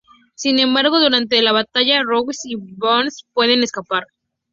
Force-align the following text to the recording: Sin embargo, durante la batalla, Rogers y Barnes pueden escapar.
Sin 0.33 0.57
embargo, 0.57 0.99
durante 0.99 1.39
la 1.43 1.51
batalla, 1.51 2.01
Rogers 2.01 2.39
y 2.45 2.55
Barnes 2.57 3.27
pueden 3.33 3.61
escapar. 3.61 4.07